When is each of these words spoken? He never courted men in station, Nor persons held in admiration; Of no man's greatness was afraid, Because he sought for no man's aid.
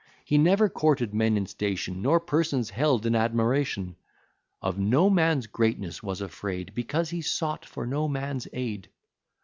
He 0.25 0.39
never 0.39 0.67
courted 0.67 1.13
men 1.13 1.37
in 1.37 1.45
station, 1.45 2.01
Nor 2.01 2.19
persons 2.19 2.71
held 2.71 3.05
in 3.05 3.13
admiration; 3.13 3.97
Of 4.59 4.79
no 4.79 5.11
man's 5.11 5.45
greatness 5.45 6.01
was 6.01 6.21
afraid, 6.21 6.73
Because 6.73 7.11
he 7.11 7.21
sought 7.21 7.67
for 7.67 7.85
no 7.85 8.07
man's 8.07 8.47
aid. 8.51 8.89